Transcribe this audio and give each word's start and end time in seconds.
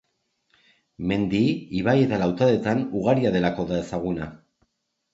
Mendi, 1.11 1.41
ibai 1.83 1.95
eta 2.07 2.21
lautadetan 2.23 2.83
ugaria 3.03 3.37
delako 3.39 3.71
da 3.75 3.83
ezaguna. 3.87 4.35